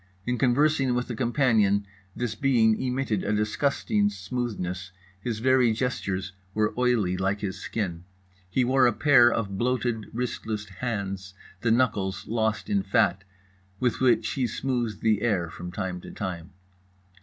In 0.25 0.39
conversing 0.39 0.95
with 0.95 1.11
a 1.11 1.15
companion 1.15 1.85
this 2.15 2.33
being 2.33 2.81
emitted 2.81 3.23
a 3.23 3.31
disgusting 3.35 4.09
smoothness, 4.09 4.91
his 5.19 5.37
very 5.37 5.73
gestures 5.73 6.33
were 6.55 6.73
oily 6.75 7.15
like 7.15 7.41
his 7.41 7.59
skin. 7.59 8.05
He 8.49 8.65
wore 8.65 8.87
a 8.87 8.93
pair 8.93 9.31
of 9.31 9.59
bloated 9.59 10.07
wristless 10.11 10.67
hands, 10.67 11.35
the 11.59 11.69
knuckles 11.69 12.25
lost 12.27 12.67
in 12.67 12.81
fat, 12.81 13.23
with 13.79 13.99
which 13.99 14.29
he 14.29 14.47
smoothed 14.47 15.01
the 15.01 15.21
air 15.21 15.51
from 15.51 15.71
time 15.71 16.01
to 16.01 16.09
time. 16.09 16.49